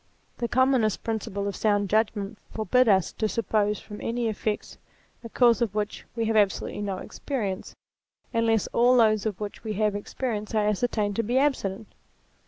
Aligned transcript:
The 0.39 0.47
commonest 0.47 1.03
principles 1.03 1.45
of 1.47 1.55
sound 1.55 1.87
judgment 1.87 2.39
forbid 2.49 2.89
us 2.89 3.11
to 3.13 3.29
suppose 3.29 3.79
for 3.79 4.01
any 4.01 4.29
effect 4.29 4.79
a 5.23 5.29
cause 5.29 5.61
of 5.61 5.75
which 5.75 6.05
we 6.15 6.25
have 6.25 6.33
2 6.33 6.33
230 6.33 6.33
THEISM 6.33 6.41
absolutely 6.41 6.81
no 6.81 6.97
experience, 7.05 7.75
unless 8.33 8.65
all 8.73 8.97
those 8.97 9.27
of 9.27 9.39
which 9.39 9.63
we 9.63 9.73
have 9.73 9.93
experience 9.93 10.55
are 10.55 10.65
ascertained 10.67 11.15
to 11.17 11.23
be 11.23 11.37
absent. 11.37 11.85